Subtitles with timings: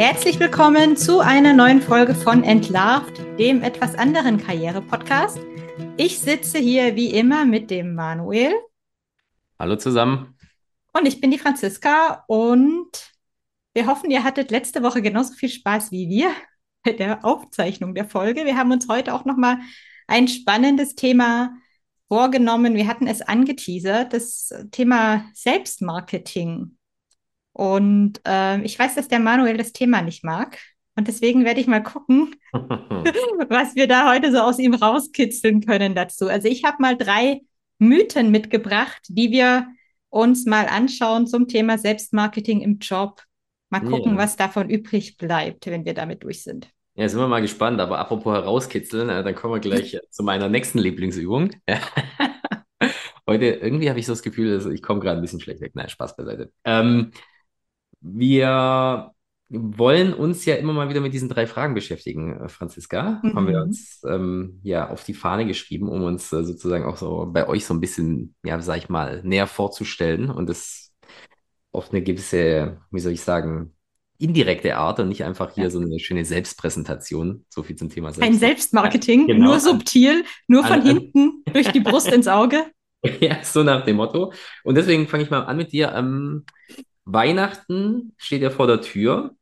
[0.00, 5.38] Herzlich willkommen zu einer neuen Folge von Entlarvt, dem etwas anderen Karriere-Podcast.
[5.98, 8.54] Ich sitze hier wie immer mit dem Manuel.
[9.58, 10.38] Hallo zusammen.
[10.94, 13.12] Und ich bin die Franziska und
[13.74, 16.30] wir hoffen, ihr hattet letzte Woche genauso viel Spaß wie wir
[16.82, 18.46] bei der Aufzeichnung der Folge.
[18.46, 19.58] Wir haben uns heute auch nochmal
[20.06, 21.52] ein spannendes Thema
[22.08, 22.74] vorgenommen.
[22.74, 26.78] Wir hatten es angeteasert, das Thema Selbstmarketing.
[27.60, 30.56] Und äh, ich weiß, dass der Manuel das Thema nicht mag.
[30.96, 35.94] Und deswegen werde ich mal gucken, was wir da heute so aus ihm rauskitzeln können
[35.94, 36.28] dazu.
[36.28, 37.42] Also ich habe mal drei
[37.78, 39.66] Mythen mitgebracht, die wir
[40.08, 43.24] uns mal anschauen zum Thema Selbstmarketing im Job.
[43.68, 44.16] Mal gucken, ja.
[44.16, 46.70] was davon übrig bleibt, wenn wir damit durch sind.
[46.94, 47.78] Ja, sind wir mal gespannt.
[47.78, 51.50] Aber apropos herauskitzeln, äh, dann kommen wir gleich zu meiner nächsten Lieblingsübung.
[53.28, 55.72] Heute, irgendwie habe ich so das Gefühl, ich komme gerade ein bisschen schlecht weg.
[55.74, 56.50] Nein, Spaß beiseite.
[56.64, 57.12] Ähm,
[58.00, 59.12] wir
[59.50, 63.20] wollen uns ja immer mal wieder mit diesen drei Fragen beschäftigen, äh, Franziska.
[63.22, 63.34] Mhm.
[63.34, 67.28] Haben wir uns ähm, ja auf die Fahne geschrieben, um uns äh, sozusagen auch so
[67.30, 70.92] bei euch so ein bisschen, ja, sag ich mal, näher vorzustellen und das
[71.72, 73.74] auf eine gewisse, wie soll ich sagen,
[74.18, 75.70] indirekte Art und nicht einfach hier ja.
[75.70, 77.44] so eine schöne Selbstpräsentation.
[77.48, 78.28] So viel zum Thema Selbst.
[78.28, 79.46] Ein Selbstmarketing, ja, genau.
[79.48, 82.66] nur subtil, nur von an, hinten durch die Brust ins Auge.
[83.20, 84.30] Ja, so nach dem Motto.
[84.62, 85.90] Und deswegen fange ich mal an mit dir.
[85.94, 86.44] Ähm,
[87.04, 89.34] Weihnachten steht ja vor der Tür.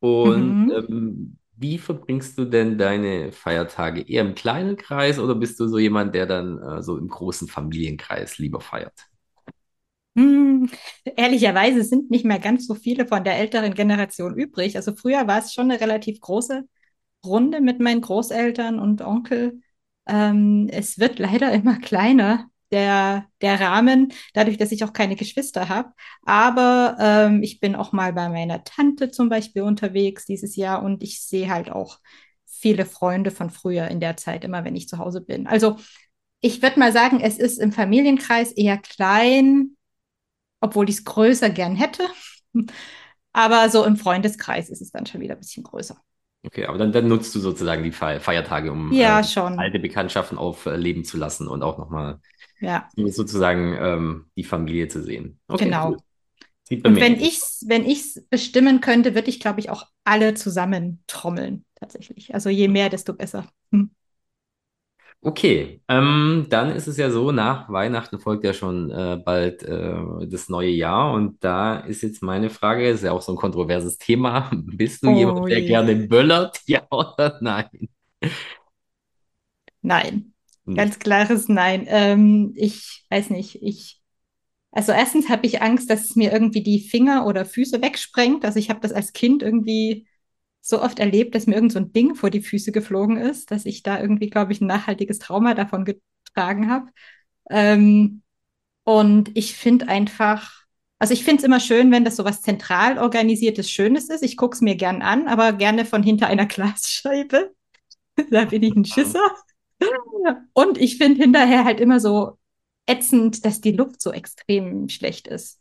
[0.00, 0.72] Und mhm.
[0.72, 4.02] ähm, wie verbringst du denn deine Feiertage?
[4.02, 7.48] Eher im kleinen Kreis oder bist du so jemand, der dann äh, so im großen
[7.48, 9.08] Familienkreis lieber feiert?
[10.16, 10.70] Hm,
[11.16, 14.76] ehrlicherweise sind nicht mehr ganz so viele von der älteren Generation übrig.
[14.76, 16.64] Also früher war es schon eine relativ große
[17.24, 19.60] Runde mit meinen Großeltern und Onkel.
[20.06, 25.68] Ähm, es wird leider immer kleiner der, der Rahmen, dadurch, dass ich auch keine Geschwister
[25.68, 25.90] habe.
[26.22, 31.02] Aber ähm, ich bin auch mal bei meiner Tante zum Beispiel unterwegs dieses Jahr und
[31.02, 31.98] ich sehe halt auch
[32.46, 35.46] viele Freunde von früher in der Zeit, immer wenn ich zu Hause bin.
[35.46, 35.76] Also
[36.40, 39.76] ich würde mal sagen, es ist im Familienkreis eher klein,
[40.60, 42.04] obwohl ich es größer gern hätte.
[43.32, 45.96] Aber so im Freundeskreis ist es dann schon wieder ein bisschen größer.
[46.46, 51.02] Okay, aber dann, dann nutzt du sozusagen die Feiertage, um ja, äh, alte Bekanntschaften aufleben
[51.02, 52.20] zu lassen und auch nochmal
[52.60, 52.88] ja.
[52.96, 55.38] sozusagen ähm, die Familie zu sehen.
[55.48, 55.90] Okay, genau.
[55.90, 55.98] Cool.
[56.70, 61.02] Und wenn ich es wenn ich's bestimmen könnte, würde ich, glaube ich, auch alle zusammen
[61.06, 62.32] trommeln, tatsächlich.
[62.34, 63.46] Also je mehr, desto besser.
[63.70, 63.90] Hm.
[65.26, 69.96] Okay, ähm, dann ist es ja so, nach Weihnachten folgt ja schon äh, bald äh,
[70.26, 73.96] das neue Jahr und da ist jetzt meine Frage, ist ja auch so ein kontroverses
[73.96, 75.66] Thema, bist du oh, jemand, der je.
[75.66, 77.88] gerne böllert, ja oder nein?
[79.80, 80.33] Nein.
[80.66, 80.74] Hm.
[80.74, 81.84] Ganz klares Nein.
[81.88, 84.00] Ähm, ich weiß nicht, ich.
[84.72, 88.44] Also erstens habe ich Angst, dass es mir irgendwie die Finger oder Füße wegsprengt.
[88.44, 90.06] Also ich habe das als Kind irgendwie
[90.60, 93.66] so oft erlebt, dass mir irgend so ein Ding vor die Füße geflogen ist, dass
[93.66, 96.90] ich da irgendwie, glaube ich, ein nachhaltiges Trauma davon getragen habe.
[97.50, 98.22] Ähm,
[98.84, 100.52] und ich finde einfach,
[100.98, 104.22] also ich finde es immer schön, wenn das so was zentral organisiertes, Schönes ist.
[104.22, 107.54] Ich gucke es mir gern an, aber gerne von hinter einer Glasscheibe.
[108.30, 109.20] da bin ich ein Schisser.
[110.52, 112.38] Und ich finde hinterher halt immer so
[112.86, 115.60] ätzend, dass die Luft so extrem schlecht ist.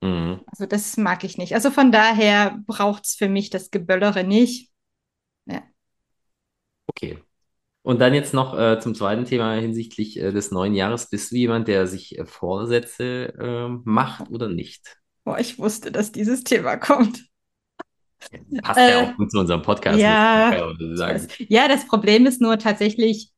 [0.00, 0.40] Mhm.
[0.46, 1.54] Also das mag ich nicht.
[1.54, 4.70] Also von daher braucht es für mich das Geböllere nicht.
[5.46, 5.62] Ja.
[6.86, 7.18] Okay.
[7.82, 11.10] Und dann jetzt noch äh, zum zweiten Thema hinsichtlich äh, des neuen Jahres.
[11.10, 14.98] Bist du jemand, der sich äh, Vorsätze ähm, macht oder nicht?
[15.24, 17.24] Boah, ich wusste, dass dieses Thema kommt.
[18.62, 19.98] Passt ja auch äh, gut zu unserem Podcast.
[19.98, 20.72] Ja,
[21.48, 23.31] ja, das Problem ist nur tatsächlich,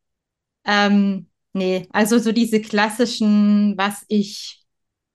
[0.64, 4.62] ähm, nee, also so diese klassischen, was ich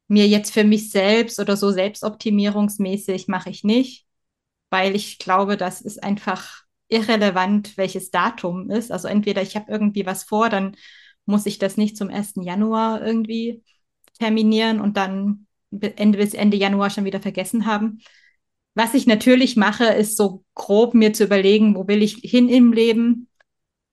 [0.08, 4.06] mir jetzt für mich selbst oder so selbstoptimierungsmäßig mache ich nicht,
[4.70, 8.92] weil ich glaube, das ist einfach irrelevant, welches Datum ist.
[8.92, 10.76] Also entweder ich habe irgendwie was vor, dann
[11.26, 12.42] muss ich das nicht zum 1.
[12.42, 13.64] Januar irgendwie
[14.18, 18.00] terminieren und dann Ende bis Ende Januar schon wieder vergessen haben.
[18.74, 22.74] Was ich natürlich mache, ist so grob mir zu überlegen, wo will ich hin im
[22.74, 23.29] Leben,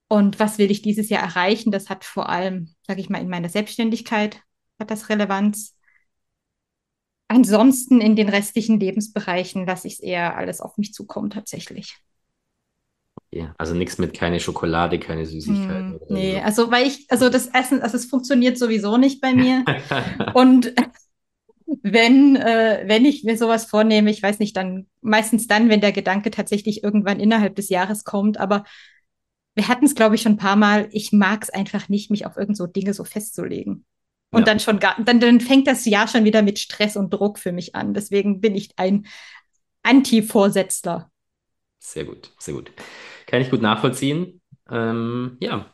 [0.09, 1.73] und was will ich dieses Jahr erreichen?
[1.73, 4.41] Das hat vor allem, sage ich mal, in meiner Selbstständigkeit
[4.79, 5.75] hat das Relevanz.
[7.29, 11.97] Ansonsten in den restlichen Lebensbereichen lasse ich es eher alles auf mich zukommen tatsächlich.
[13.33, 15.95] Ja, also nichts mit keine Schokolade, keine Süßigkeiten.
[15.95, 16.41] Hm, nee, so.
[16.41, 19.65] also weil ich, also das Essen, also es funktioniert sowieso nicht bei mir.
[20.35, 20.73] Und
[21.83, 25.93] wenn, äh, wenn ich mir sowas vornehme, ich weiß nicht, dann meistens dann, wenn der
[25.93, 28.65] Gedanke tatsächlich irgendwann innerhalb des Jahres kommt, aber
[29.57, 32.27] wir hatten es, glaube ich, schon ein paar Mal, ich mag es einfach nicht, mich
[32.27, 33.85] auf irgend so Dinge so festzulegen.
[34.31, 34.45] Und ja.
[34.45, 37.53] dann schon gar, dann, dann fängt das Jahr schon wieder mit Stress und Druck für
[37.53, 37.95] mich an.
[37.95, 39.07] Deswegen bin ich ein
[39.83, 41.11] Anti-Vorsetzler.
[41.79, 42.71] Sehr gut, sehr gut.
[43.27, 44.41] Kann ich gut nachvollziehen.
[44.71, 45.73] Ähm, ja,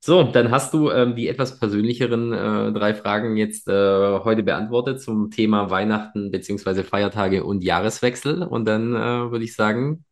[0.00, 5.00] so, dann hast du ähm, die etwas persönlicheren äh, drei Fragen jetzt äh, heute beantwortet
[5.00, 8.42] zum Thema Weihnachten beziehungsweise Feiertage und Jahreswechsel.
[8.42, 10.04] Und dann äh, würde ich sagen,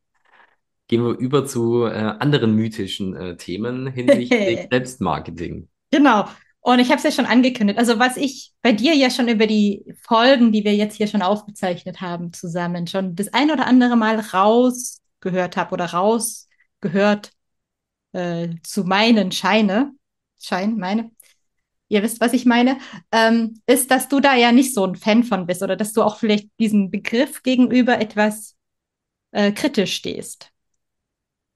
[0.93, 5.67] gehen wir über zu äh, anderen mythischen äh, Themen hinsichtlich Selbstmarketing.
[5.91, 6.29] Genau.
[6.61, 7.79] Und ich habe es ja schon angekündigt.
[7.79, 11.23] Also was ich bei dir ja schon über die Folgen, die wir jetzt hier schon
[11.23, 17.33] aufgezeichnet haben, zusammen schon das ein oder andere Mal rausgehört habe oder rausgehört
[18.13, 19.93] äh, zu meinen Scheine,
[20.43, 21.11] Schein, meine,
[21.89, 22.77] ihr wisst, was ich meine,
[23.13, 26.03] ähm, ist, dass du da ja nicht so ein Fan von bist oder dass du
[26.03, 28.57] auch vielleicht diesem Begriff gegenüber etwas
[29.31, 30.52] äh, kritisch stehst.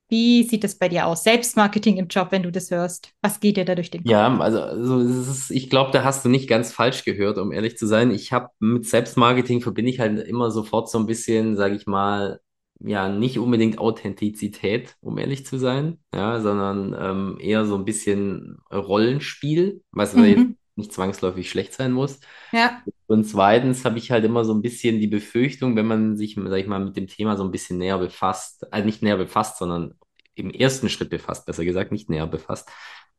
[0.08, 1.25] Wie sieht es bei dir aus?
[1.25, 3.11] Selbstmarketing im Job, wenn du das hörst.
[3.23, 4.11] Was geht dir da durch den Kopf?
[4.11, 7.76] Ja, also, also ist, ich glaube, da hast du nicht ganz falsch gehört, um ehrlich
[7.76, 8.12] zu sein.
[8.12, 12.41] Ich habe mit Selbstmarketing verbinde ich halt immer sofort so ein bisschen, sage ich mal,
[12.81, 18.59] ja, nicht unbedingt Authentizität, um ehrlich zu sein, ja, sondern ähm, eher so ein bisschen
[18.70, 20.25] Rollenspiel, was mhm.
[20.25, 22.20] jetzt nicht zwangsläufig schlecht sein muss.
[22.52, 22.82] Ja.
[23.06, 26.58] Und zweitens habe ich halt immer so ein bisschen die Befürchtung, wenn man sich, sag
[26.58, 29.94] ich mal, mit dem Thema so ein bisschen näher befasst, also nicht näher befasst, sondern
[30.34, 32.70] im ersten Schritt befasst, besser gesagt, nicht näher befasst,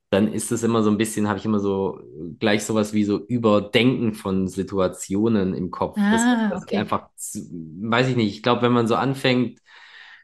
[0.09, 1.99] dann ist es immer so ein bisschen, habe ich immer so
[2.39, 5.97] gleich sowas wie so Überdenken von Situationen im Kopf.
[5.99, 6.77] Ah, das, das okay.
[6.77, 7.09] einfach,
[7.81, 9.59] weiß ich nicht, ich glaube, wenn man so anfängt,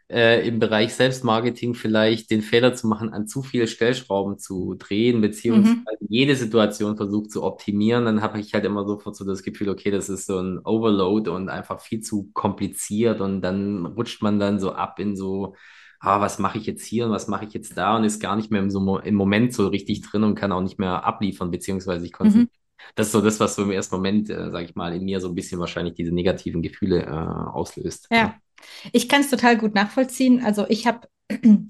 [0.09, 5.21] äh, im Bereich Selbstmarketing vielleicht den Fehler zu machen, an zu viele Stellschrauben zu drehen,
[5.21, 6.07] beziehungsweise Mhm.
[6.07, 9.91] jede Situation versucht zu optimieren, dann habe ich halt immer sofort so das Gefühl, okay,
[9.91, 14.59] das ist so ein Overload und einfach viel zu kompliziert und dann rutscht man dann
[14.59, 15.55] so ab in so,
[15.99, 18.35] ah, was mache ich jetzt hier und was mache ich jetzt da und ist gar
[18.35, 21.51] nicht mehr im, so, im Moment so richtig drin und kann auch nicht mehr abliefern,
[21.51, 22.43] beziehungsweise ich konzentriere.
[22.45, 22.49] Mhm.
[22.95, 25.19] Das ist so das, was so im ersten Moment, äh, sage ich mal, in mir
[25.21, 28.09] so ein bisschen wahrscheinlich diese negativen Gefühle äh, auslöst.
[28.09, 28.39] Ja.
[28.91, 30.43] Ich kann es total gut nachvollziehen.
[30.43, 31.07] Also ich habe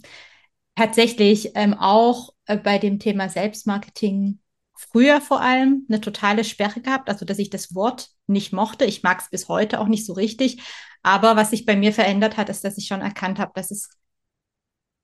[0.75, 4.40] tatsächlich ähm, auch äh, bei dem Thema Selbstmarketing
[4.75, 8.86] früher vor allem eine totale Sperre gehabt, also dass ich das Wort nicht mochte.
[8.86, 10.62] Ich mag es bis heute auch nicht so richtig.
[11.04, 13.89] Aber was sich bei mir verändert hat, ist, dass ich schon erkannt habe, dass es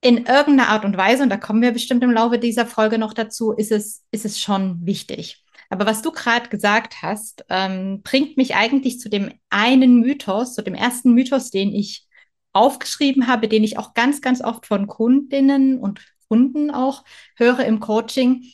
[0.01, 3.13] in irgendeiner Art und Weise, und da kommen wir bestimmt im Laufe dieser Folge noch
[3.13, 5.43] dazu, ist es, ist es schon wichtig.
[5.69, 10.63] Aber was du gerade gesagt hast, ähm, bringt mich eigentlich zu dem einen Mythos, zu
[10.63, 12.07] dem ersten Mythos, den ich
[12.53, 17.03] aufgeschrieben habe, den ich auch ganz, ganz oft von Kundinnen und Kunden auch
[17.35, 18.45] höre im Coaching.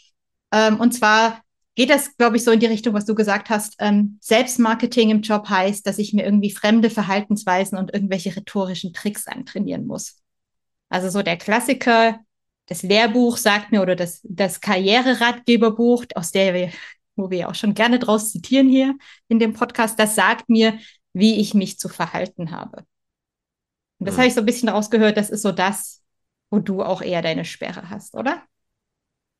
[0.51, 1.41] Ähm, und zwar
[1.75, 3.75] geht das, glaube ich, so in die Richtung, was du gesagt hast.
[3.79, 9.27] Ähm, Selbstmarketing im Job heißt, dass ich mir irgendwie fremde Verhaltensweisen und irgendwelche rhetorischen Tricks
[9.27, 10.17] antrainieren muss.
[10.89, 12.19] Also so der Klassiker,
[12.67, 16.69] das Lehrbuch sagt mir oder das, das Karriereratgeberbuch, aus der wir,
[17.15, 18.95] wo wir auch schon gerne draus zitieren hier
[19.27, 20.77] in dem Podcast, das sagt mir,
[21.13, 22.85] wie ich mich zu verhalten habe.
[23.99, 24.19] Und das mhm.
[24.19, 26.03] habe ich so ein bisschen rausgehört, das ist so das,
[26.49, 28.43] wo du auch eher deine Sperre hast, oder?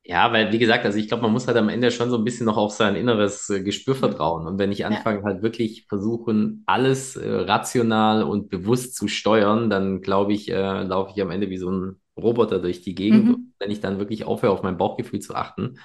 [0.07, 2.23] Ja, weil wie gesagt, also ich glaube, man muss halt am Ende schon so ein
[2.23, 4.45] bisschen noch auf sein inneres äh, Gespür vertrauen.
[4.45, 5.25] Und wenn ich anfange, ja.
[5.25, 11.11] halt wirklich versuchen, alles äh, rational und bewusst zu steuern, dann glaube ich, äh, laufe
[11.15, 13.25] ich am Ende wie so ein Roboter durch die Gegend.
[13.25, 13.53] Mhm.
[13.57, 15.79] wenn ich dann wirklich aufhöre, auf mein Bauchgefühl zu achten,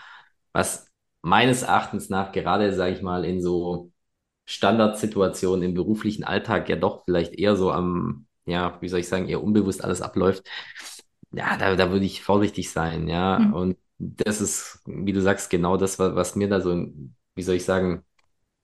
[0.53, 0.90] was
[1.23, 3.91] meines Erachtens nach gerade, sage ich mal, in so
[4.47, 9.29] Standardsituationen im beruflichen Alltag ja doch vielleicht eher so am, ja, wie soll ich sagen,
[9.29, 10.45] eher unbewusst alles abläuft.
[11.33, 13.39] Ja, da, da würde ich vorsichtig sein, ja.
[13.39, 13.55] Mhm.
[13.55, 16.89] Und das ist, wie du sagst, genau das, was mir da so,
[17.35, 18.05] wie soll ich sagen,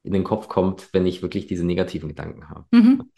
[0.02, 2.64] in den Kopf kommt, wenn ich wirklich diese negativen Gedanken habe.
[2.70, 3.10] Mhm.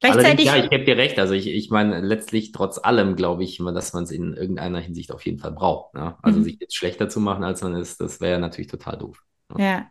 [0.00, 0.46] Gleichzeitig.
[0.46, 1.18] ja, ich gebe dir recht.
[1.18, 4.78] Also ich, ich meine, letztlich trotz allem glaube ich immer, dass man es in irgendeiner
[4.78, 5.94] Hinsicht auf jeden Fall braucht.
[5.94, 6.16] Ne?
[6.22, 6.44] Also mhm.
[6.44, 9.22] sich jetzt schlechter zu machen, als man ist, das wäre natürlich total doof.
[9.54, 9.64] Ne?
[9.64, 9.90] Ja.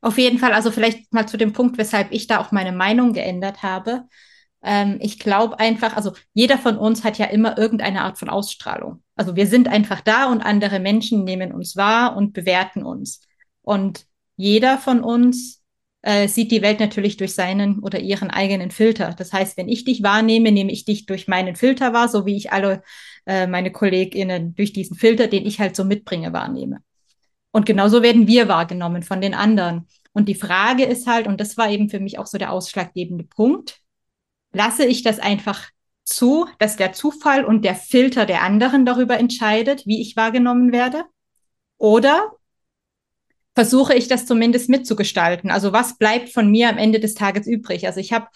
[0.00, 3.12] Auf jeden Fall, also vielleicht mal zu dem Punkt, weshalb ich da auch meine Meinung
[3.12, 4.04] geändert habe.
[4.62, 9.02] Ähm, ich glaube einfach, also jeder von uns hat ja immer irgendeine Art von Ausstrahlung.
[9.16, 13.22] Also wir sind einfach da und andere Menschen nehmen uns wahr und bewerten uns.
[13.62, 14.06] Und
[14.36, 15.57] jeder von uns
[16.08, 19.14] äh, sieht die Welt natürlich durch seinen oder ihren eigenen Filter.
[19.18, 22.34] Das heißt, wenn ich dich wahrnehme, nehme ich dich durch meinen Filter wahr, so wie
[22.34, 22.82] ich alle
[23.26, 26.78] äh, meine KollegInnen durch diesen Filter, den ich halt so mitbringe, wahrnehme.
[27.50, 29.86] Und genauso werden wir wahrgenommen von den anderen.
[30.14, 33.24] Und die Frage ist halt, und das war eben für mich auch so der ausschlaggebende
[33.24, 33.78] Punkt,
[34.54, 35.68] lasse ich das einfach
[36.04, 41.04] zu, dass der Zufall und der Filter der anderen darüber entscheidet, wie ich wahrgenommen werde?
[41.76, 42.32] Oder
[43.58, 45.50] versuche ich das zumindest mitzugestalten?
[45.50, 47.88] Also was bleibt von mir am Ende des Tages übrig?
[47.88, 48.28] Also ich habe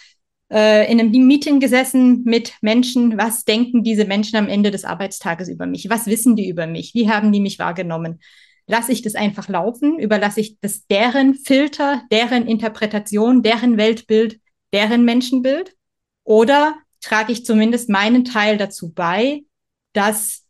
[0.51, 5.49] äh, in einem Meeting gesessen mit Menschen, was denken diese Menschen am Ende des Arbeitstages
[5.49, 5.89] über mich?
[5.89, 6.93] Was wissen die über mich?
[6.95, 8.19] Wie haben die mich wahrgenommen?
[8.67, 10.01] Lasse ich das einfach laufen?
[10.01, 14.41] Überlasse ich das deren Filter, deren Interpretation, deren Weltbild,
[14.73, 15.77] deren Menschenbild?
[16.25, 19.45] Oder trage ich zumindest meinen Teil dazu bei,
[19.93, 20.49] dass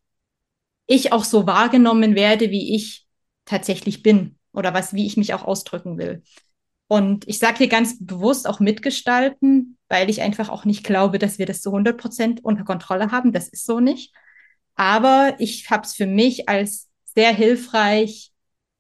[0.87, 3.07] ich auch so wahrgenommen werde, wie ich
[3.45, 6.23] tatsächlich bin oder was, wie ich mich auch ausdrücken will.
[6.88, 11.38] Und ich sage hier ganz bewusst auch mitgestalten, weil ich einfach auch nicht glaube, dass
[11.38, 13.32] wir das zu 100 Prozent unter Kontrolle haben.
[13.32, 14.14] Das ist so nicht.
[14.75, 18.32] Aber ich habe es für mich als sehr hilfreich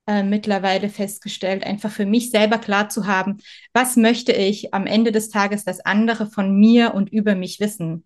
[0.06, 3.38] äh, mittlerweile festgestellt, einfach für mich selber klar zu haben,
[3.72, 8.04] was möchte ich am Ende des Tages, dass andere von mir und über mich wissen.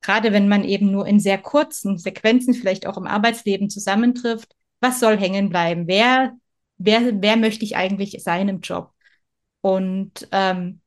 [0.00, 5.00] Gerade wenn man eben nur in sehr kurzen Sequenzen, vielleicht auch im Arbeitsleben zusammentrifft, was
[5.00, 5.86] soll hängen bleiben?
[5.86, 6.36] Wer,
[6.78, 8.92] wer, wer möchte ich eigentlich sein im Job?
[9.60, 10.80] Und ähm,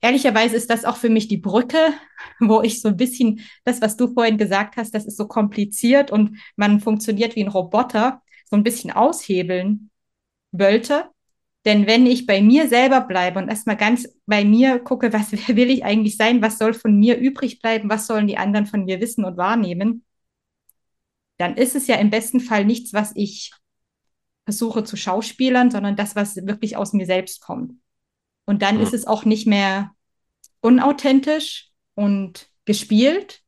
[0.00, 1.92] ehrlicherweise ist das auch für mich die Brücke,
[2.40, 6.10] wo ich so ein bisschen das, was du vorhin gesagt hast, das ist so kompliziert
[6.10, 9.90] und man funktioniert wie ein Roboter, so ein bisschen aushebeln
[10.52, 11.10] wollte.
[11.64, 15.70] Denn wenn ich bei mir selber bleibe und erstmal ganz bei mir gucke, was will
[15.70, 19.00] ich eigentlich sein, was soll von mir übrig bleiben, was sollen die anderen von mir
[19.00, 20.04] wissen und wahrnehmen,
[21.38, 23.52] dann ist es ja im besten Fall nichts, was ich
[24.46, 27.74] versuche zu schauspielern, sondern das, was wirklich aus mir selbst kommt.
[28.46, 28.82] Und dann mhm.
[28.82, 29.90] ist es auch nicht mehr
[30.60, 33.42] unauthentisch und gespielt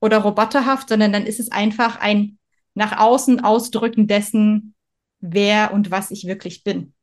[0.00, 2.38] oder roboterhaft, sondern dann ist es einfach ein
[2.74, 4.74] nach außen ausdrücken dessen,
[5.20, 6.94] wer und was ich wirklich bin.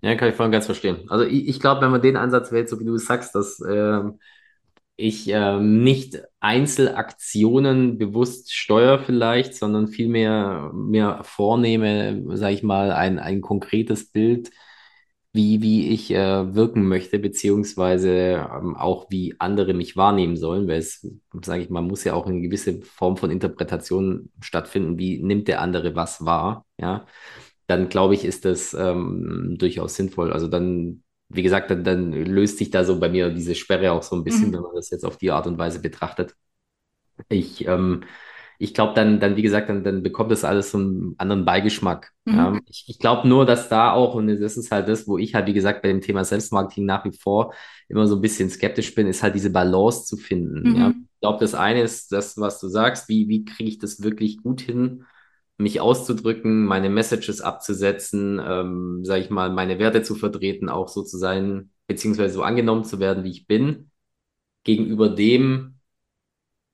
[0.00, 1.04] Ja, kann ich voll und ganz verstehen.
[1.08, 3.60] Also ich, ich glaube, wenn man den Ansatz wählt, so wie du es sagst, dass
[3.60, 4.18] ähm,
[4.98, 13.18] ich ähm, nicht Einzelaktionen bewusst steuere vielleicht, sondern vielmehr mir vornehme, sage ich mal, ein,
[13.18, 14.50] ein konkretes Bild
[15.32, 20.78] wie, wie ich äh, wirken möchte, beziehungsweise ähm, auch wie andere mich wahrnehmen sollen, weil
[20.78, 21.06] es,
[21.44, 25.60] sage ich mal, muss ja auch eine gewisse Form von Interpretation stattfinden, wie nimmt der
[25.60, 27.06] andere was wahr, ja,
[27.68, 30.32] dann glaube ich, ist das ähm, durchaus sinnvoll.
[30.32, 34.02] Also dann, wie gesagt, dann, dann löst sich da so bei mir diese Sperre auch
[34.02, 34.54] so ein bisschen, mhm.
[34.54, 36.34] wenn man das jetzt auf die Art und Weise betrachtet.
[37.28, 38.04] Ich ähm,
[38.60, 42.12] ich glaube, dann, dann, wie gesagt, dann, dann bekommt das alles so einen anderen Beigeschmack.
[42.24, 42.34] Mhm.
[42.34, 42.58] Ja.
[42.68, 45.46] Ich, ich glaube nur, dass da auch, und das ist halt das, wo ich halt,
[45.46, 47.54] wie gesagt, bei dem Thema Selbstmarketing nach wie vor
[47.88, 50.70] immer so ein bisschen skeptisch bin, ist halt diese Balance zu finden.
[50.70, 50.76] Mhm.
[50.76, 50.88] Ja.
[50.90, 54.42] Ich glaube, das eine ist das, was du sagst, wie, wie kriege ich das wirklich
[54.42, 55.04] gut hin,
[55.58, 61.02] mich auszudrücken, meine Messages abzusetzen, ähm, sage ich mal, meine Werte zu vertreten, auch so
[61.02, 63.90] zu sein, beziehungsweise so angenommen zu werden, wie ich bin,
[64.62, 65.80] gegenüber dem,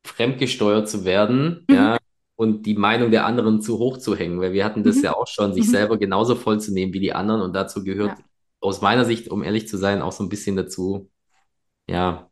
[0.04, 1.74] fremdgesteuert zu werden, mhm.
[1.74, 1.96] ja,
[2.36, 5.04] und die Meinung der anderen zu hoch zu hängen, weil wir hatten das mhm.
[5.04, 5.70] ja auch schon, sich mhm.
[5.70, 8.24] selber genauso voll zu nehmen wie die anderen und dazu gehört ja.
[8.60, 11.10] aus meiner Sicht, um ehrlich zu sein, auch so ein bisschen dazu,
[11.88, 12.30] ja,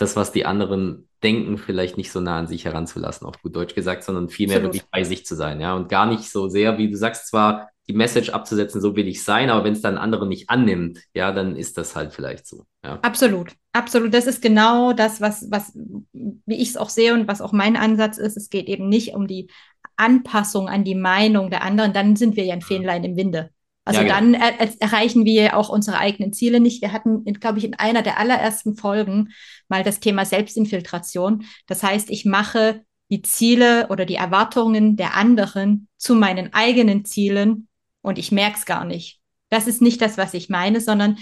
[0.00, 3.74] das, was die anderen denken, vielleicht nicht so nah an sich heranzulassen, auf gut Deutsch
[3.74, 4.74] gesagt, sondern vielmehr Absolut.
[4.74, 7.68] wirklich bei sich zu sein, ja, und gar nicht so sehr, wie du sagst, zwar
[7.86, 11.32] die Message abzusetzen, so will ich sein, aber wenn es dann andere nicht annimmt, ja,
[11.32, 12.64] dann ist das halt vielleicht so.
[12.84, 13.00] Ja.
[13.02, 14.14] Absolut, absolut.
[14.14, 17.76] Das ist genau das, was, was, wie ich es auch sehe und was auch mein
[17.76, 18.36] Ansatz ist.
[18.36, 19.50] Es geht eben nicht um die
[19.96, 23.50] Anpassung an die Meinung der anderen, dann sind wir ja ein Fähnlein im Winde.
[23.84, 24.34] Also ja, genau.
[24.34, 26.82] dann er erreichen wir auch unsere eigenen Ziele nicht.
[26.82, 29.30] Wir hatten, glaube ich, in einer der allerersten Folgen
[29.68, 31.44] mal das Thema Selbstinfiltration.
[31.66, 37.68] Das heißt, ich mache die Ziele oder die Erwartungen der anderen zu meinen eigenen Zielen
[38.02, 39.20] und ich merke es gar nicht.
[39.48, 41.18] Das ist nicht das, was ich meine, sondern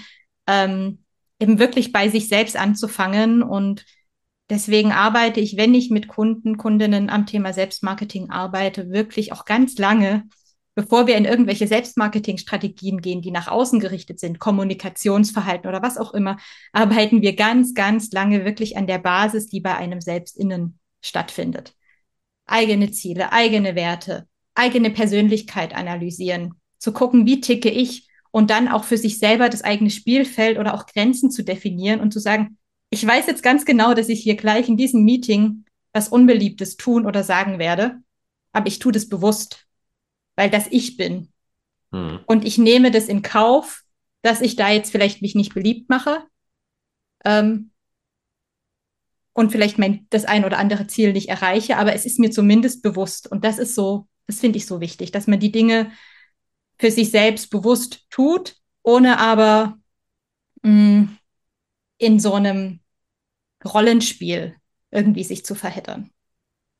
[0.46, 0.98] ähm,
[1.40, 3.42] eben wirklich bei sich selbst anzufangen.
[3.42, 3.86] Und
[4.50, 9.78] deswegen arbeite ich, wenn ich mit Kunden, Kundinnen am Thema Selbstmarketing arbeite, wirklich auch ganz
[9.78, 10.24] lange,
[10.78, 16.14] bevor wir in irgendwelche Selbstmarketingstrategien gehen, die nach außen gerichtet sind, Kommunikationsverhalten oder was auch
[16.14, 16.36] immer,
[16.70, 21.74] arbeiten wir ganz, ganz lange wirklich an der Basis, die bei einem selbst innen stattfindet.
[22.46, 28.84] Eigene Ziele, eigene Werte, eigene Persönlichkeit analysieren, zu gucken, wie ticke ich und dann auch
[28.84, 32.56] für sich selber das eigene Spielfeld oder auch Grenzen zu definieren und zu sagen,
[32.90, 37.04] ich weiß jetzt ganz genau, dass ich hier gleich in diesem Meeting was Unbeliebtes tun
[37.04, 37.96] oder sagen werde,
[38.52, 39.67] aber ich tue das bewusst,
[40.38, 41.32] weil das ich bin.
[41.90, 42.20] Hm.
[42.26, 43.82] Und ich nehme das in Kauf,
[44.22, 46.22] dass ich da jetzt vielleicht mich nicht beliebt mache
[47.24, 47.72] ähm,
[49.32, 52.84] und vielleicht mein das ein oder andere Ziel nicht erreiche, aber es ist mir zumindest
[52.84, 53.26] bewusst.
[53.26, 55.90] Und das ist so, das finde ich so wichtig, dass man die Dinge
[56.78, 58.54] für sich selbst bewusst tut,
[58.84, 59.76] ohne aber
[60.62, 61.18] mh, mm,
[61.98, 62.78] in so einem
[63.64, 64.54] Rollenspiel
[64.92, 66.12] irgendwie sich zu verheddern.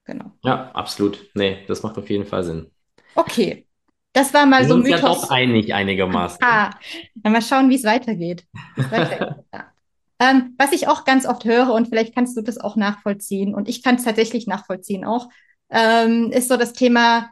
[0.04, 0.30] Genau.
[0.44, 1.28] Ja, absolut.
[1.34, 2.70] Nee, das macht auf jeden Fall Sinn.
[3.14, 3.66] Okay.
[4.12, 5.00] Das war mal Wir so ein Mythos.
[5.00, 6.38] ja doch einig einigermaßen.
[6.42, 6.70] Ah,
[7.14, 8.46] dann mal schauen, wie es weitergeht.
[8.76, 9.44] weitergeht.
[9.54, 9.72] ja.
[10.18, 13.68] ähm, was ich auch ganz oft höre, und vielleicht kannst du das auch nachvollziehen, und
[13.68, 15.28] ich kann es tatsächlich nachvollziehen auch,
[15.70, 17.30] ähm, ist so das Thema,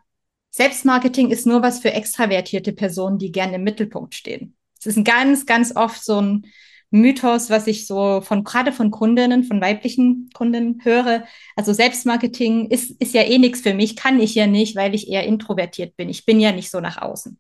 [0.50, 4.56] Selbstmarketing ist nur was für extravertierte Personen, die gerne im Mittelpunkt stehen.
[4.78, 6.46] Es ist ein ganz, ganz oft so ein
[6.90, 11.24] Mythos, was ich so von gerade von Kundinnen, von weiblichen Kunden höre.
[11.56, 15.08] Also Selbstmarketing ist, ist ja eh nichts für mich, kann ich ja nicht, weil ich
[15.08, 16.08] eher introvertiert bin.
[16.08, 17.38] Ich bin ja nicht so nach außen.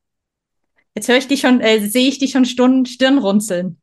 [0.94, 3.78] Jetzt höre ich dich schon, äh, sehe ich dich schon Stunden Stirn runzeln.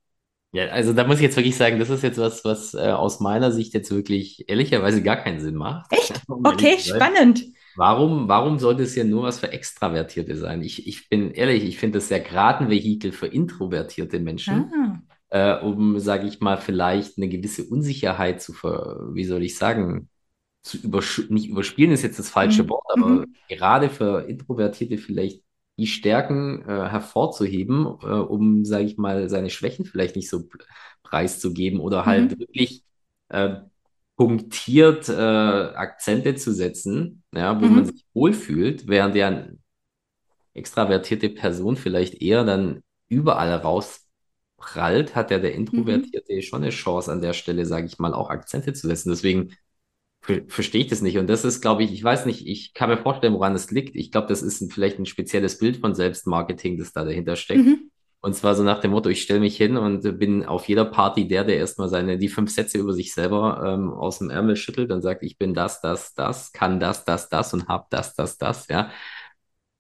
[0.52, 3.20] Ja, also da muss ich jetzt wirklich sagen, das ist jetzt was, was äh, aus
[3.20, 5.92] meiner Sicht jetzt wirklich ehrlicherweise gar keinen Sinn macht.
[5.92, 6.22] Echt?
[6.28, 7.46] Okay, spannend.
[7.76, 10.62] Warum, warum sollte es ja nur was für Extravertierte sein?
[10.62, 15.02] Ich, ich bin ehrlich, ich finde das ja gerade ein Vehikel für introvertierte Menschen, ah.
[15.34, 20.08] Äh, um, sage ich mal, vielleicht eine gewisse Unsicherheit zu, ver, wie soll ich sagen,
[20.62, 22.70] zu übersch nicht überspielen ist jetzt das falsche mhm.
[22.70, 23.36] Wort, aber mhm.
[23.50, 25.42] gerade für Introvertierte vielleicht
[25.80, 30.48] die Stärken äh, hervorzuheben, äh, um, sage ich mal, seine Schwächen vielleicht nicht so
[31.02, 32.40] preiszugeben oder halt mhm.
[32.40, 32.84] wirklich
[33.30, 33.56] äh,
[34.16, 37.76] punktiert äh, Akzente zu setzen, ja, wo mhm.
[37.76, 39.58] man sich wohlfühlt, während ja eine
[40.54, 43.50] extravertierte Person vielleicht eher dann überall
[44.64, 45.58] rausprallt, hat ja der mhm.
[45.58, 46.42] Introvertierte mhm.
[46.42, 49.10] schon eine Chance an der Stelle, sage ich mal, auch Akzente zu setzen.
[49.10, 49.56] Deswegen
[50.48, 51.18] verstehe ich das nicht.
[51.18, 53.96] Und das ist, glaube ich, ich weiß nicht, ich kann mir vorstellen, woran es liegt.
[53.96, 57.66] Ich glaube, das ist ein, vielleicht ein spezielles Bild von Selbstmarketing, das da dahinter steckt.
[57.66, 57.92] Mhm.
[58.22, 61.28] Und zwar so nach dem Motto, ich stelle mich hin und bin auf jeder Party
[61.28, 64.94] der, der erstmal seine, die fünf Sätze über sich selber ähm, aus dem Ärmel schüttelt
[64.94, 68.38] und sagt, ich bin das, das, das, kann das, das, das und hab das, das,
[68.38, 68.92] das, ja.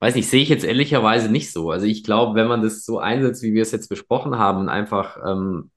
[0.04, 1.72] Weiß nicht, sehe ich jetzt ehrlicherweise nicht so.
[1.72, 5.18] Also ich glaube, wenn man das so einsetzt, wie wir es jetzt besprochen haben, einfach
[5.26, 5.72] ähm,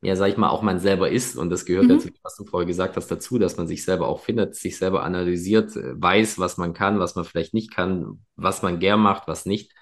[0.00, 1.36] ja, sag ich mal, auch man selber ist.
[1.36, 1.88] Und das gehört mhm.
[1.88, 5.02] dazu, was du vorher gesagt hast, dazu, dass man sich selber auch findet, sich selber
[5.02, 9.26] analysiert, äh, weiß, was man kann, was man vielleicht nicht kann, was man gern macht,
[9.26, 9.72] was nicht.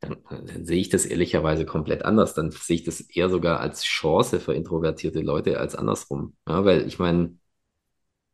[0.00, 2.32] Dann, dann sehe ich das ehrlicherweise komplett anders.
[2.32, 6.36] Dann sehe ich das eher sogar als Chance für introvertierte Leute als andersrum.
[6.48, 7.36] Ja, weil ich meine,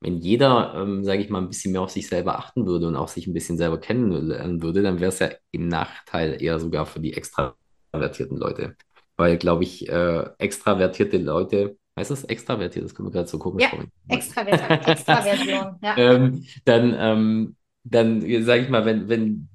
[0.05, 2.95] wenn jeder, ähm, sage ich mal, ein bisschen mehr auf sich selber achten würde und
[2.95, 6.85] auch sich ein bisschen selber kennenlernen würde, dann wäre es ja im Nachteil eher sogar
[6.85, 8.77] für die extravertierten Leute.
[9.17, 12.85] Weil, glaube ich, äh, extravertierte Leute, heißt das extravertiert?
[12.85, 13.85] Das kommt mir gerade so komisch ja, vor.
[14.09, 15.97] Extraversion, Extraversion, ja.
[15.97, 19.49] ähm, dann, ähm, dann sage ich mal, wenn, wenn,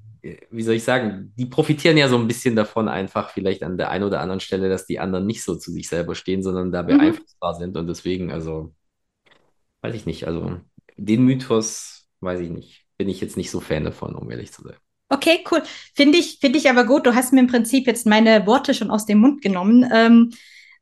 [0.49, 3.91] wie soll ich sagen, die profitieren ja so ein bisschen davon, einfach vielleicht an der
[3.91, 6.81] einen oder anderen Stelle, dass die anderen nicht so zu sich selber stehen, sondern da
[6.81, 6.87] mhm.
[6.87, 7.59] beeinflussbar mhm.
[7.59, 7.77] sind.
[7.77, 8.73] Und deswegen, also,
[9.81, 10.59] weiß ich nicht, also
[10.97, 14.63] den Mythos, weiß ich nicht, bin ich jetzt nicht so Fan davon, um ehrlich zu
[14.63, 14.75] sein.
[15.09, 15.63] Okay, cool.
[15.95, 17.05] Finde ich, finde ich aber gut.
[17.05, 20.31] Du hast mir im Prinzip jetzt meine Worte schon aus dem Mund genommen, ähm,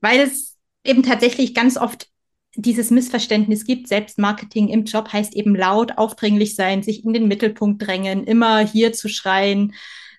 [0.02, 2.10] weil es eben tatsächlich ganz oft
[2.56, 3.88] dieses Missverständnis gibt.
[3.88, 8.92] Selbstmarketing im Job heißt eben laut, aufdringlich sein, sich in den Mittelpunkt drängen, immer hier
[8.92, 9.74] zu schreien.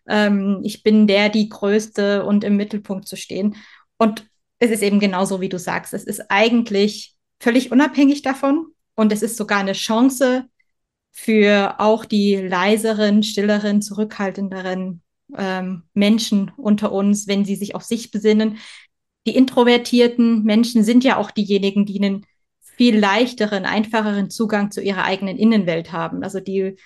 [0.08, 3.56] Ähm, ich bin der, die Größte und im Mittelpunkt zu stehen.
[3.98, 4.24] Und
[4.58, 5.92] es ist eben genauso, wie du sagst.
[5.92, 8.66] Es ist eigentlich völlig unabhängig davon.
[8.94, 10.48] Und es ist sogar eine Chance,
[11.20, 15.02] für auch die leiseren, stilleren, zurückhaltenderen
[15.36, 18.58] ähm, Menschen unter uns, wenn sie sich auf sich besinnen.
[19.26, 22.26] Die introvertierten Menschen sind ja auch diejenigen, die einen
[22.60, 26.22] viel leichteren, einfacheren Zugang zu ihrer eigenen Innenwelt haben.
[26.22, 26.76] Also die,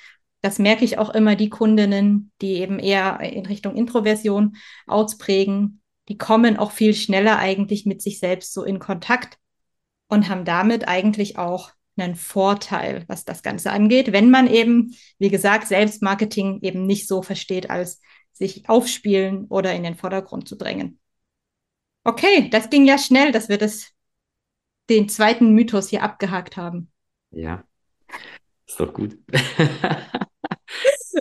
[0.40, 6.16] das merke ich auch immer, die Kundinnen, die eben eher in Richtung Introversion ausprägen, die
[6.16, 9.36] kommen auch viel schneller eigentlich mit sich selbst so in Kontakt
[10.12, 15.30] und haben damit eigentlich auch einen Vorteil, was das Ganze angeht, wenn man eben, wie
[15.30, 20.98] gesagt, Selbstmarketing eben nicht so versteht, als sich aufspielen oder in den Vordergrund zu drängen.
[22.04, 23.92] Okay, das ging ja schnell, dass wir das,
[24.90, 26.90] den zweiten Mythos hier abgehakt haben.
[27.30, 27.64] Ja,
[28.66, 29.16] ist doch gut.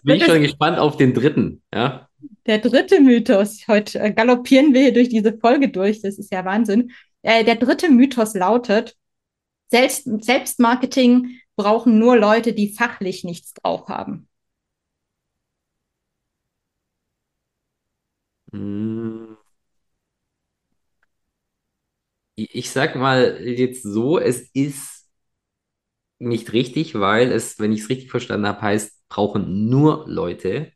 [0.03, 2.09] Bin ich schon gespannt auf den dritten, ja.
[2.45, 3.69] Der dritte Mythos.
[3.69, 6.01] Heute äh, galoppieren wir hier durch diese Folge durch.
[6.01, 6.91] Das ist ja Wahnsinn.
[7.23, 8.95] Äh, der dritte Mythos lautet,
[9.69, 14.29] selbst, Selbstmarketing brauchen nur Leute, die fachlich nichts drauf haben.
[18.53, 19.35] Hm.
[22.35, 25.07] Ich sag mal jetzt so, es ist
[26.19, 30.71] nicht richtig, weil es, wenn ich es richtig verstanden habe, heißt, brauchen nur Leute,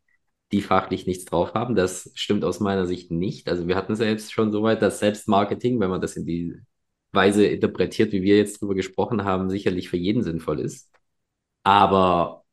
[0.56, 1.76] die fachlich nichts drauf haben.
[1.76, 3.50] Das stimmt aus meiner Sicht nicht.
[3.50, 6.56] Also wir hatten jetzt schon so weit, dass Selbstmarketing, wenn man das in die
[7.12, 10.90] Weise interpretiert, wie wir jetzt drüber gesprochen haben, sicherlich für jeden sinnvoll ist.
[11.64, 12.46] Aber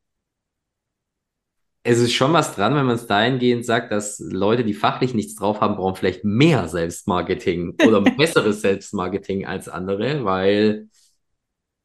[1.84, 5.34] es ist schon was dran, wenn man es dahingehend sagt, dass Leute, die fachlich nichts
[5.34, 10.88] drauf haben, brauchen vielleicht mehr Selbstmarketing oder besseres Selbstmarketing als andere, weil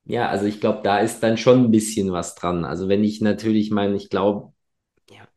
[0.05, 2.63] ja, also ich glaube, da ist dann schon ein bisschen was dran.
[2.65, 4.53] Also wenn ich natürlich meine, ich glaube,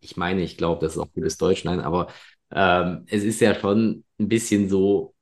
[0.01, 2.09] ich meine, ich glaube, das ist auch gutes Deutsch, nein, aber
[2.53, 5.15] ähm, es ist ja schon ein bisschen so,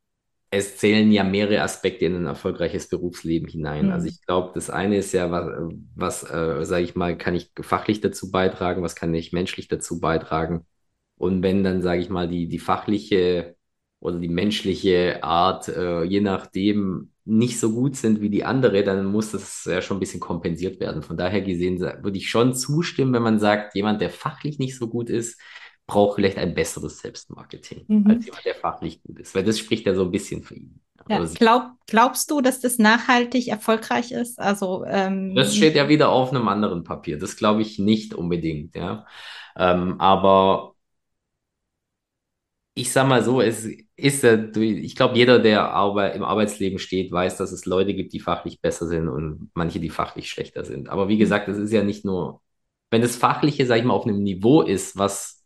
[0.51, 3.87] es zählen ja mehrere Aspekte in ein erfolgreiches Berufsleben hinein.
[3.87, 3.93] Mhm.
[3.93, 5.51] Also ich glaube, das eine ist ja, was,
[5.95, 10.01] was äh, sage ich mal, kann ich fachlich dazu beitragen, was kann ich menschlich dazu
[10.01, 10.67] beitragen.
[11.17, 13.57] Und wenn dann, sage ich mal, die, die fachliche
[14.01, 19.07] oder die menschliche Art, äh, je nachdem, nicht so gut sind wie die andere, dann
[19.07, 21.03] muss das ja schon ein bisschen kompensiert werden.
[21.03, 24.89] Von daher gesehen würde ich schon zustimmen, wenn man sagt, jemand, der fachlich nicht so
[24.89, 25.41] gut ist,
[25.87, 28.11] braucht vielleicht ein besseres Selbstmarketing Mhm.
[28.11, 30.81] als jemand, der fachlich gut ist, weil das spricht ja so ein bisschen für ihn.
[31.09, 34.39] Ja, sie- glaub, glaubst du, dass das nachhaltig erfolgreich ist?
[34.39, 37.19] Also, ähm, Das steht ja wieder auf einem anderen Papier.
[37.19, 39.07] Das glaube ich nicht unbedingt, ja.
[39.57, 40.75] Ähm, aber
[42.79, 45.61] ich sag mal so, es ist ich glaube, jeder, der
[46.15, 49.91] im Arbeitsleben steht, weiß, dass es Leute gibt, die fachlich besser sind und manche, die
[49.91, 50.89] fachlich schlechter sind.
[50.89, 52.41] Aber wie gesagt, es ist ja nicht nur,
[52.91, 55.43] wenn das Fachliche, sag ich mal, auf einem Niveau ist, was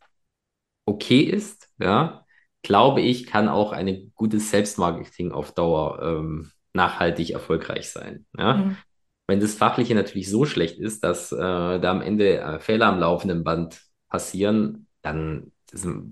[0.85, 2.23] okay ist, ja,
[2.61, 8.27] glaube ich, kann auch ein gutes Selbstmarketing auf Dauer ähm, nachhaltig erfolgreich sein.
[8.37, 8.53] Ja.
[8.57, 8.77] Mhm.
[9.25, 12.99] Wenn das Fachliche natürlich so schlecht ist, dass äh, da am Ende äh, Fehler am
[12.99, 15.52] laufenden Band passieren, dann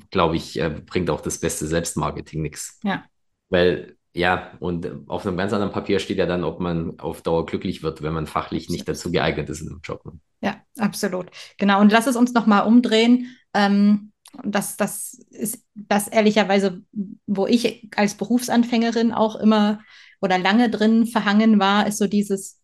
[0.09, 2.79] glaube ich, äh, bringt auch das beste Selbstmarketing nichts.
[2.83, 3.05] Ja.
[3.49, 7.45] Weil, ja, und auf einem ganz anderen Papier steht ja dann, ob man auf Dauer
[7.45, 10.05] glücklich wird, wenn man fachlich nicht dazu geeignet ist in einem Job.
[10.05, 10.13] ne?
[10.41, 11.27] Ja, absolut.
[11.57, 11.79] Genau.
[11.79, 13.35] Und lass es uns nochmal umdrehen.
[13.53, 14.11] Ähm,
[14.43, 16.81] das, das ist das ehrlicherweise,
[17.27, 19.79] wo ich als Berufsanfängerin auch immer
[20.21, 22.61] oder lange drin verhangen war, ist so dieses,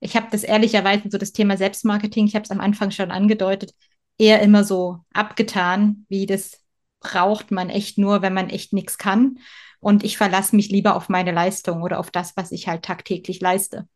[0.00, 3.72] ich habe das ehrlicherweise, so das Thema Selbstmarketing, ich habe es am Anfang schon angedeutet,
[4.18, 6.62] eher immer so abgetan, wie das
[7.00, 9.38] braucht man echt nur, wenn man echt nichts kann.
[9.80, 13.40] Und ich verlasse mich lieber auf meine Leistung oder auf das, was ich halt tagtäglich
[13.40, 13.88] leiste.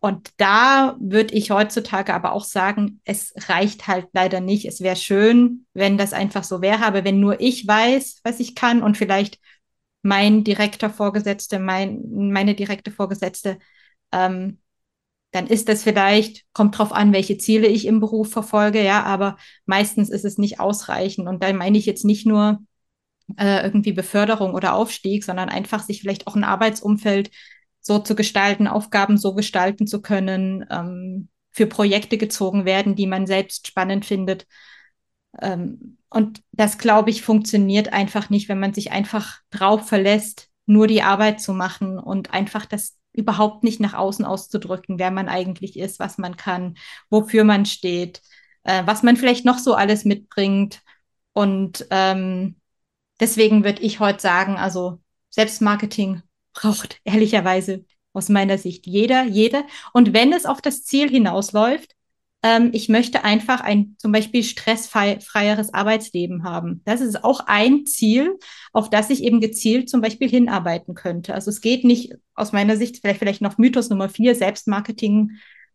[0.00, 4.64] Und da würde ich heutzutage aber auch sagen, es reicht halt leider nicht.
[4.64, 8.54] Es wäre schön, wenn das einfach so wäre, aber wenn nur ich weiß, was ich
[8.54, 9.40] kann und vielleicht
[10.02, 13.58] mein direkter Vorgesetzte, mein, meine direkte Vorgesetzte,
[14.12, 14.60] ähm,
[15.30, 19.36] dann ist das vielleicht, kommt drauf an, welche Ziele ich im Beruf verfolge, ja, aber
[19.66, 21.28] meistens ist es nicht ausreichend.
[21.28, 22.60] Und da meine ich jetzt nicht nur
[23.36, 27.30] äh, irgendwie Beförderung oder Aufstieg, sondern einfach sich vielleicht auch ein Arbeitsumfeld
[27.80, 33.26] so zu gestalten, Aufgaben so gestalten zu können, ähm, für Projekte gezogen werden, die man
[33.26, 34.46] selbst spannend findet.
[35.40, 40.86] Ähm, und das, glaube ich, funktioniert einfach nicht, wenn man sich einfach drauf verlässt, nur
[40.86, 45.78] die Arbeit zu machen und einfach das überhaupt nicht nach außen auszudrücken, wer man eigentlich
[45.78, 46.76] ist, was man kann,
[47.10, 48.22] wofür man steht,
[48.64, 50.82] äh, was man vielleicht noch so alles mitbringt.
[51.32, 52.56] Und ähm,
[53.20, 55.00] deswegen würde ich heute sagen, also
[55.30, 59.64] Selbstmarketing braucht ehrlicherweise aus meiner Sicht jeder, jede.
[59.92, 61.94] Und wenn es auf das Ziel hinausläuft,
[62.42, 66.82] ähm, ich möchte einfach ein zum Beispiel stressfreieres Arbeitsleben haben.
[66.84, 68.38] Das ist auch ein Ziel,
[68.72, 71.34] auf das ich eben gezielt zum Beispiel hinarbeiten könnte.
[71.34, 75.32] Also es geht nicht aus meiner Sicht, vielleicht, vielleicht noch Mythos Nummer vier, Selbstmarketing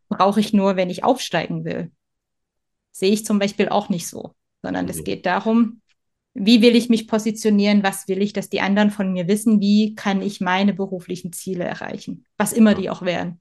[0.10, 1.92] brauche ich nur, wenn ich aufsteigen will.
[2.92, 5.04] Sehe ich zum Beispiel auch nicht so, sondern es Mhm.
[5.04, 5.82] geht darum,
[6.36, 9.96] wie will ich mich positionieren, was will ich, dass die anderen von mir wissen, wie
[9.96, 13.40] kann ich meine beruflichen Ziele erreichen, was immer die auch wären.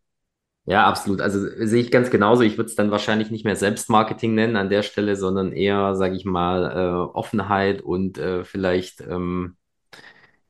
[0.65, 1.21] Ja, absolut.
[1.21, 2.43] Also sehe ich ganz genauso.
[2.43, 6.15] Ich würde es dann wahrscheinlich nicht mehr Selbstmarketing nennen an der Stelle, sondern eher, sage
[6.15, 9.57] ich mal, äh, Offenheit und äh, vielleicht, ähm,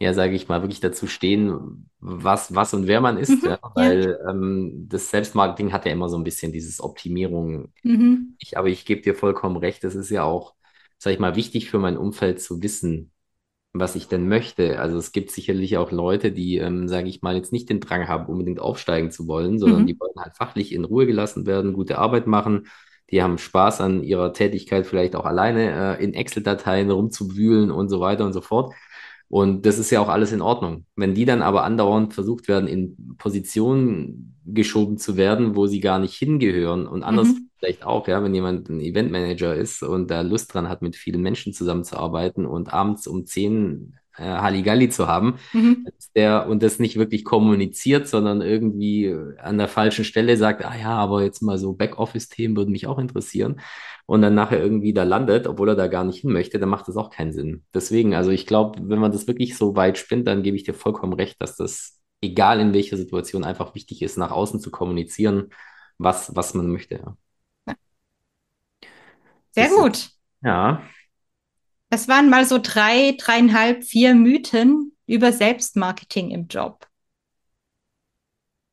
[0.00, 3.42] ja, sage ich mal, wirklich dazu stehen, was, was und wer man ist.
[3.42, 3.60] Mhm, ja?
[3.62, 3.72] ja.
[3.74, 7.72] Weil ähm, das Selbstmarketing hat ja immer so ein bisschen dieses Optimierung.
[7.82, 8.34] Mhm.
[8.38, 10.54] Ich, aber ich gebe dir vollkommen recht, es ist ja auch,
[10.98, 13.11] sage ich mal, wichtig für mein Umfeld zu wissen,
[13.74, 14.78] was ich denn möchte.
[14.80, 18.08] Also es gibt sicherlich auch Leute, die, ähm, sage ich mal, jetzt nicht den Drang
[18.08, 19.86] haben, unbedingt aufsteigen zu wollen, sondern Mhm.
[19.86, 22.68] die wollen halt fachlich in Ruhe gelassen werden, gute Arbeit machen.
[23.10, 28.00] Die haben Spaß an ihrer Tätigkeit, vielleicht auch alleine äh, in Excel-Dateien rumzuwühlen und so
[28.00, 28.74] weiter und so fort.
[29.32, 30.84] Und das ist ja auch alles in Ordnung.
[30.94, 35.98] Wenn die dann aber andauernd versucht werden, in Positionen geschoben zu werden, wo sie gar
[35.98, 37.48] nicht hingehören und anders Mhm.
[37.58, 41.22] vielleicht auch, ja, wenn jemand ein Eventmanager ist und da Lust dran hat, mit vielen
[41.22, 45.86] Menschen zusammenzuarbeiten und abends um 10 äh, Halligalli zu haben, Mhm.
[46.16, 50.90] der und das nicht wirklich kommuniziert, sondern irgendwie an der falschen Stelle sagt, ah ja,
[50.96, 53.60] aber jetzt mal so Backoffice-Themen würden mich auch interessieren
[54.06, 56.88] und dann nachher irgendwie da landet, obwohl er da gar nicht hin möchte, dann macht
[56.88, 57.64] das auch keinen Sinn.
[57.74, 60.74] Deswegen, also ich glaube, wenn man das wirklich so weit spinnt, dann gebe ich dir
[60.74, 65.50] vollkommen recht, dass das, egal in welcher Situation, einfach wichtig ist, nach außen zu kommunizieren,
[65.98, 66.96] was, was man möchte.
[66.96, 67.16] Ja.
[69.52, 70.10] Sehr gut.
[70.42, 70.82] Ja,
[71.92, 76.88] Das waren mal so drei, dreieinhalb, vier Mythen über Selbstmarketing im Job.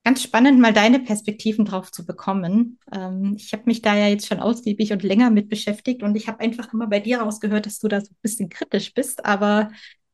[0.06, 2.80] Ganz spannend, mal deine Perspektiven drauf zu bekommen.
[2.94, 6.30] Ähm, ich habe mich da ja jetzt schon ausgiebig und länger mit beschäftigt und ich
[6.30, 9.70] habe einfach immer bei dir rausgehört, dass du da so ein bisschen kritisch bist, aber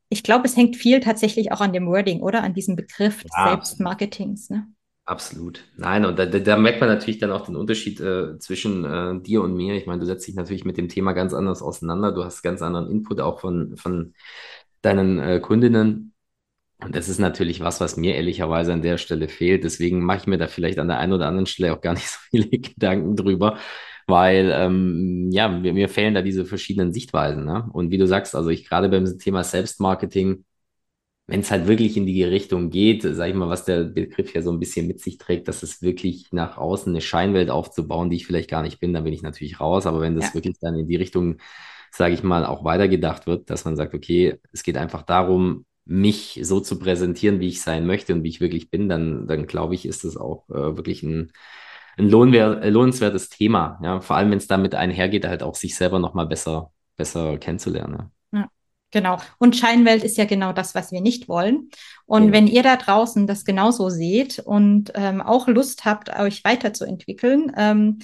[0.09, 2.41] ich glaube, es hängt viel tatsächlich auch an dem Wording, oder?
[2.41, 4.67] An diesem Begriff des Ja, Selbstmarketings, ne?
[5.07, 5.63] Absolut.
[5.77, 9.43] Nein, und da, da, merkt man natürlich dann auch den Unterschied äh, zwischen äh, dir
[9.43, 9.75] und mir.
[9.75, 12.11] Ich meine, du setzt dich natürlich mit dem Thema ganz anders auseinander.
[12.11, 14.15] Du hast ganz anderen Input auch von, von
[14.81, 16.13] deinen äh, Kundinnen.
[16.79, 19.63] Und das ist natürlich was, was mir ehrlicherweise an der Stelle fehlt.
[19.63, 22.09] Deswegen mache ich mir da vielleicht an der einen oder anderen Stelle auch gar nicht
[22.09, 23.59] so viele Gedanken drüber,
[24.07, 27.45] weil ähm, ja, mir, mir fehlen da diese verschiedenen Sichtweisen.
[27.45, 27.69] Ne?
[27.73, 30.45] Und wie du sagst, also ich gerade beim Thema Selbstmarketing,
[31.27, 34.41] wenn es halt wirklich in die Richtung geht, sag ich mal, was der Begriff ja
[34.41, 38.17] so ein bisschen mit sich trägt, dass es wirklich nach außen eine Scheinwelt aufzubauen, die
[38.17, 39.87] ich vielleicht gar nicht bin, dann bin ich natürlich raus.
[39.87, 40.33] Aber wenn das ja.
[40.35, 41.37] wirklich dann in die Richtung,
[41.91, 46.39] sage ich mal, auch weitergedacht wird, dass man sagt, okay, es geht einfach darum, mich
[46.43, 49.75] so zu präsentieren, wie ich sein möchte und wie ich wirklich bin, dann, dann glaube
[49.75, 51.31] ich, ist das auch äh, wirklich ein,
[51.97, 53.79] ein lohnwer lohnenswertes Thema.
[53.83, 54.01] Ja?
[54.01, 57.95] Vor allem, wenn es damit einhergeht, halt auch sich selber nochmal besser, besser kennenzulernen.
[57.99, 58.11] Ja?
[58.95, 59.17] Genau.
[59.39, 61.69] Und Scheinwelt ist ja genau das, was wir nicht wollen.
[62.05, 62.31] Und ja.
[62.31, 67.99] wenn ihr da draußen das genauso seht und ähm, auch Lust habt, euch weiterzuentwickeln, ähm,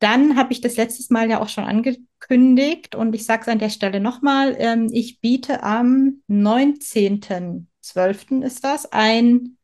[0.00, 3.60] dann habe ich das letztes Mal ja auch schon angekündigt und ich sage es an
[3.60, 4.56] der Stelle nochmal.
[4.58, 8.42] Ähm, ich biete am 19.12.
[8.42, 9.58] ist das ein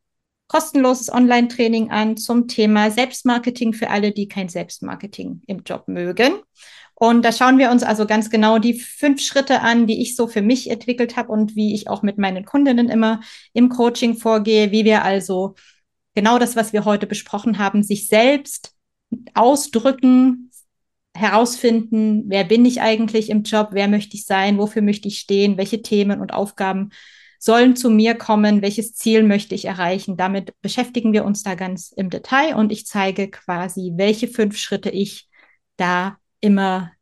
[0.47, 6.35] kostenloses Online-Training an zum Thema Selbstmarketing für alle, die kein Selbstmarketing im Job mögen.
[7.03, 10.29] Und da schauen wir uns also ganz genau die fünf Schritte an, die ich so
[10.29, 13.19] für mich entwickelt habe und wie ich auch mit meinen Kundinnen immer
[13.53, 15.57] im Coaching vorgehe, wie wir also
[16.15, 18.77] genau das, was wir heute besprochen haben, sich selbst
[19.35, 20.53] ausdrücken,
[21.13, 25.57] herausfinden, wer bin ich eigentlich im Job, wer möchte ich sein, wofür möchte ich stehen,
[25.57, 26.91] welche Themen und Aufgaben
[27.41, 30.17] sollen zu mir kommen, welches Ziel möchte ich erreichen.
[30.17, 34.91] Damit beschäftigen wir uns da ganz im Detail und ich zeige quasi, welche fünf Schritte
[34.91, 35.29] ich
[35.77, 36.93] da immer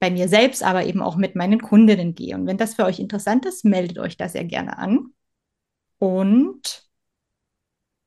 [0.00, 2.34] bei mir selbst, aber eben auch mit meinen Kundinnen gehe.
[2.34, 5.12] Und wenn das für euch interessant ist, meldet euch da sehr gerne an.
[5.98, 6.88] Und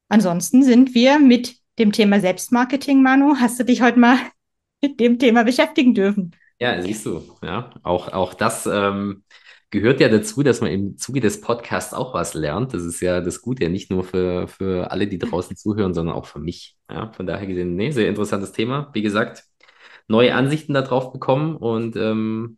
[0.07, 3.35] ansonsten sind wir mit dem Thema Selbstmarketing, Manu.
[3.39, 4.17] Hast du dich heute mal
[4.81, 6.31] mit dem Thema beschäftigen dürfen?
[6.59, 9.23] Ja, siehst du, ja, auch, auch das ähm,
[9.71, 12.73] gehört ja dazu, dass man im Zuge des Podcasts auch was lernt.
[12.73, 16.15] Das ist ja das Gute, ja nicht nur für, für alle, die draußen zuhören, sondern
[16.15, 16.77] auch für mich.
[16.89, 18.91] Ja, von daher gesehen, nee, sehr interessantes Thema.
[18.93, 19.43] Wie gesagt,
[20.07, 22.57] neue Ansichten darauf bekommen und ähm,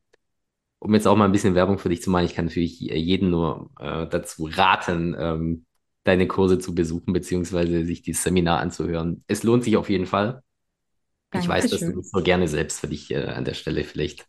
[0.80, 3.30] um jetzt auch mal ein bisschen Werbung für dich zu machen, ich kann natürlich jeden
[3.30, 5.66] nur äh, dazu raten, ähm,
[6.04, 9.24] deine Kurse zu besuchen, beziehungsweise sich dieses Seminar anzuhören.
[9.28, 10.44] Es lohnt sich auf jeden Fall.
[11.34, 14.28] Ich weiß, dass du das so gerne selbst für dich äh, an der Stelle vielleicht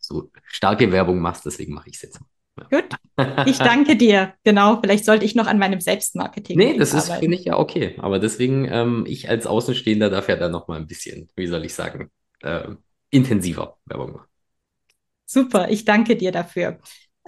[0.00, 2.20] so starke Werbung machst, deswegen mache ich es jetzt.
[2.58, 2.80] Ja.
[2.80, 2.96] Gut,
[3.46, 4.34] ich danke dir.
[4.44, 6.56] Genau, vielleicht sollte ich noch an meinem Selbstmarketing.
[6.56, 7.96] Nee, das ist, finde ich ja okay.
[7.98, 11.64] Aber deswegen, ähm, ich als Außenstehender darf ja dann noch mal ein bisschen, wie soll
[11.64, 12.10] ich sagen,
[12.42, 12.68] äh,
[13.10, 14.28] intensiver Werbung machen.
[15.24, 16.78] Super, ich danke dir dafür.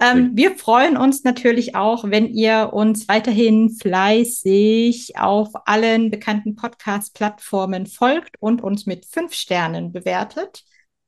[0.01, 7.85] Ähm, wir freuen uns natürlich auch, wenn ihr uns weiterhin fleißig auf allen bekannten Podcast-Plattformen
[7.85, 10.63] folgt und uns mit fünf Sternen bewertet.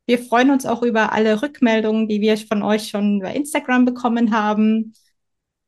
[0.06, 4.36] Wir freuen uns auch über alle Rückmeldungen, die wir von euch schon über Instagram bekommen
[4.36, 4.94] haben.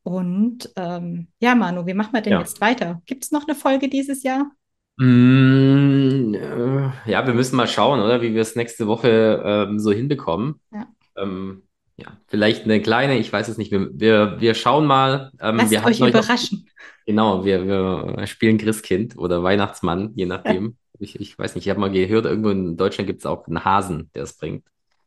[0.02, 2.40] Und ähm, ja, Manu, wie machen wir denn ja.
[2.40, 3.00] jetzt weiter?
[3.06, 4.50] Gibt es noch eine Folge dieses Jahr?
[4.96, 8.22] Mm, äh, ja, wir müssen mal schauen, oder?
[8.22, 10.60] Wie wir es nächste Woche ähm, so hinbekommen.
[10.72, 10.86] Ja.
[11.16, 11.62] Ähm,
[11.96, 13.70] ja, vielleicht eine kleine, ich weiß es nicht.
[13.70, 15.30] Wir, wir, wir schauen mal.
[15.40, 16.66] Ähm, Lasst wir euch überraschen.
[16.66, 20.76] Auch, genau, wir, wir spielen Christkind oder Weihnachtsmann, je nachdem.
[20.98, 23.64] ich, ich weiß nicht, ich habe mal gehört, irgendwo in Deutschland gibt es auch einen
[23.64, 24.64] Hasen, der es bringt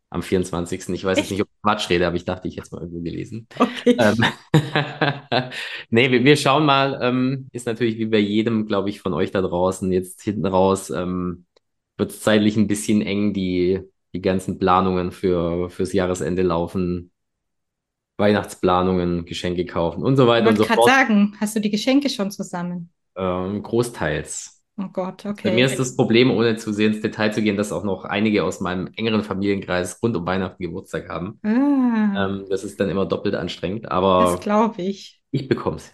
[0.10, 0.89] am 24.
[0.89, 3.02] Ich weiß jetzt nicht, ob ich Quatsch rede, aber ich dachte, ich jetzt mal irgendwo
[3.02, 3.48] gelesen.
[3.60, 3.98] Okay.
[4.00, 4.24] Ähm,
[5.89, 7.00] nee, wir, wir, schauen mal.
[7.02, 10.89] Ähm, ist natürlich wie bei jedem, glaube ich, von euch da draußen jetzt hinten raus,
[10.89, 11.46] ähm,
[11.98, 13.82] wird es zeitlich ein bisschen eng, die,
[14.13, 17.12] die ganzen Planungen für, fürs Jahresende laufen.
[18.20, 20.72] Weihnachtsplanungen, Geschenke kaufen und so weiter und so fort.
[20.72, 22.89] Ich wollte gerade sagen, hast du die Geschenke schon zusammen?
[23.15, 24.57] Ähm, großteils.
[24.80, 25.50] Oh Gott, okay.
[25.50, 28.06] Bei mir ist das Problem, ohne zu sehr ins Detail zu gehen, dass auch noch
[28.06, 31.40] einige aus meinem engeren Familienkreis rund um Weihnachten Geburtstag haben.
[31.44, 35.22] Ah, Ähm, das ist dann immer doppelt anstrengend, aber das glaube ich.
[35.32, 35.92] ich bekomme es.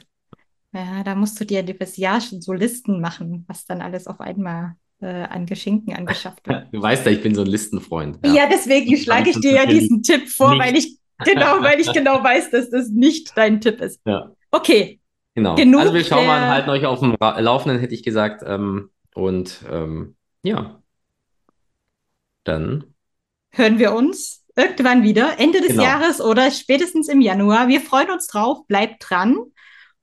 [0.73, 4.19] Ja, da musst du dir fürs Jahr schon so Listen machen, was dann alles auf
[4.19, 6.67] einmal äh, an Geschenken angeschafft wird.
[6.73, 8.19] Du weißt ja, ich bin so ein Listenfreund.
[8.25, 12.23] Ja, deswegen schlage ich dir ja diesen Tipp vor, weil ich genau, weil ich genau
[12.23, 14.01] weiß, dass das nicht dein Tipp ist.
[14.05, 14.31] Ja.
[14.51, 14.99] Okay,
[15.35, 15.55] Genau.
[15.55, 18.43] Genug also wir schauen mal, halten euch auf dem Ra- Laufenden, hätte ich gesagt.
[18.45, 20.81] Ähm, und ähm, ja,
[22.43, 22.83] dann
[23.51, 25.83] hören wir uns irgendwann wieder, Ende des Genau.
[25.83, 27.67] Jahres oder spätestens im Januar.
[27.67, 29.37] Wir freuen uns drauf, bleibt dran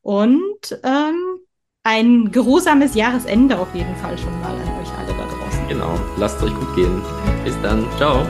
[0.03, 1.39] und ähm,
[1.83, 5.69] ein geruhsames Jahresende auf jeden Fall schon mal an euch alle da draußen.
[5.69, 7.03] genau, lasst es euch gut gehen.
[7.45, 7.87] Bis dann.
[7.97, 8.27] Ciao.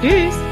[0.00, 0.49] Tschüss!